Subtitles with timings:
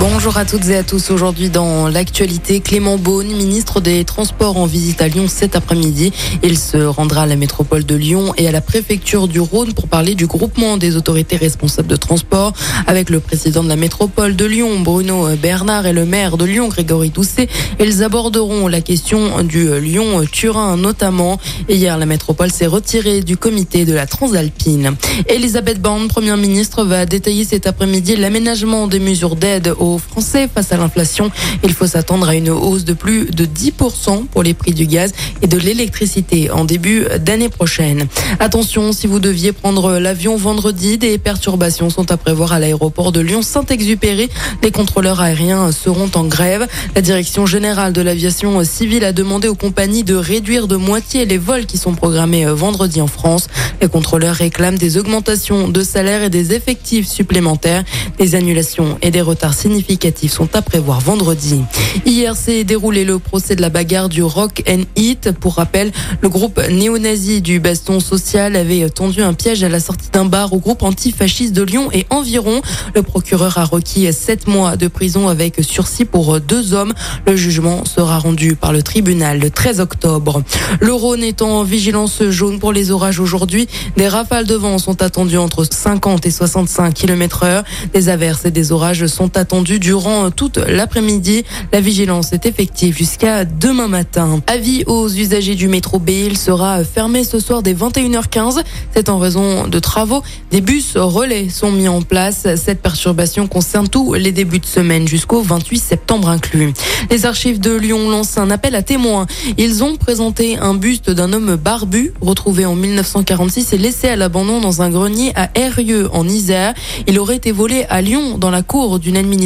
[0.00, 1.10] Bonjour à toutes et à tous.
[1.10, 6.12] Aujourd'hui dans l'actualité, Clément Beaune, ministre des Transports en visite à Lyon cet après-midi.
[6.42, 9.86] Il se rendra à la métropole de Lyon et à la préfecture du Rhône pour
[9.86, 12.52] parler du groupement des autorités responsables de transport
[12.86, 16.68] avec le président de la métropole de Lyon, Bruno Bernard, et le maire de Lyon,
[16.68, 17.48] Grégory Doucet.
[17.80, 21.38] Ils aborderont la question du Lyon-Turin notamment.
[21.68, 24.96] Hier, la métropole s'est retirée du comité de la Transalpine.
[25.28, 30.76] Elisabeth Borne, première ministre, va détailler cet après-midi l'aménagement des mesures d'aide Français face à
[30.76, 31.30] l'inflation.
[31.62, 35.12] Il faut s'attendre à une hausse de plus de 10% pour les prix du gaz
[35.42, 38.06] et de l'électricité en début d'année prochaine.
[38.40, 43.20] Attention, si vous deviez prendre l'avion vendredi, des perturbations sont à prévoir à l'aéroport de
[43.20, 44.28] Lyon-Saint-Exupéry.
[44.62, 46.66] Les contrôleurs aériens seront en grève.
[46.94, 51.38] La direction générale de l'aviation civile a demandé aux compagnies de réduire de moitié les
[51.38, 53.48] vols qui sont programmés vendredi en France.
[53.80, 57.84] Les contrôleurs réclament des augmentations de salaire et des effectifs supplémentaires,
[58.18, 61.62] des annulations et des retards significatifs sont à prévoir vendredi.
[62.04, 65.32] Hier s'est déroulé le procès de la bagarre du Rock and Hit.
[65.40, 65.90] Pour rappel,
[66.20, 70.52] le groupe néo-nazi du Baston Social avait tendu un piège à la sortie d'un bar
[70.52, 72.60] au groupe antifasciste de Lyon et environ.
[72.94, 76.92] Le procureur a requis sept mois de prison avec sursis pour deux hommes.
[77.26, 80.42] Le jugement sera rendu par le tribunal le 13 octobre.
[80.80, 83.66] Le Rhône est en vigilance jaune pour les orages aujourd'hui.
[83.96, 87.64] Des rafales de vent sont attendues entre 50 et 65 km heure.
[87.94, 91.44] Des averses et des orages sont attendus durant toute l'après-midi.
[91.72, 94.40] La vigilance est effective jusqu'à demain matin.
[94.46, 98.62] Avis aux usagers du métro B, il sera fermé ce soir dès 21h15.
[98.92, 100.22] C'est en raison de travaux.
[100.50, 102.46] Des bus relais sont mis en place.
[102.56, 106.72] Cette perturbation concerne tous les débuts de semaine jusqu'au 28 septembre inclus.
[107.10, 109.26] Les archives de Lyon lancent un appel à témoins.
[109.56, 114.60] Ils ont présenté un buste d'un homme barbu retrouvé en 1946 et laissé à l'abandon
[114.60, 116.74] dans un grenier à Herrieux en Isère.
[117.06, 119.43] Il aurait été volé à Lyon dans la cour d'une administration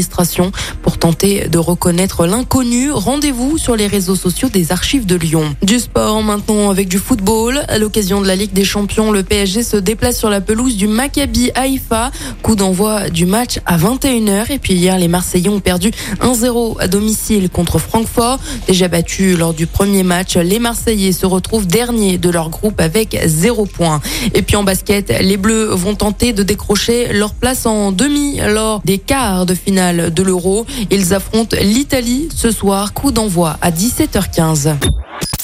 [0.82, 2.90] pour tenter de reconnaître l'inconnu.
[2.90, 5.54] Rendez-vous sur les réseaux sociaux des archives de Lyon.
[5.62, 7.62] Du sport maintenant avec du football.
[7.68, 10.86] À l'occasion de la Ligue des Champions, le PSG se déplace sur la pelouse du
[10.86, 12.10] Maccabi Haïfa.
[12.42, 14.50] Coup d'envoi du match à 21h.
[14.50, 18.38] Et puis hier, les Marseillais ont perdu 1-0 à domicile contre Francfort.
[18.66, 23.18] Déjà battus lors du premier match, les Marseillais se retrouvent derniers de leur groupe avec
[23.24, 24.00] 0 points.
[24.34, 28.80] Et puis en basket, les Bleus vont tenter de décrocher leur place en demi lors
[28.84, 30.66] des quarts de finale de l'Euro.
[30.90, 34.76] Ils affrontent l'Italie ce soir, coup d'envoi à 17h15.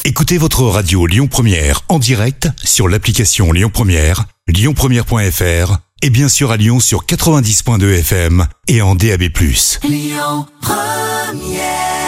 [0.05, 6.51] Écoutez votre radio Lyon Première en direct sur l'application Lyon Première, lyonpremière.fr et bien sûr
[6.51, 9.23] à Lyon sur 90.2 FM et en DAB+.
[9.83, 12.04] Lyon Première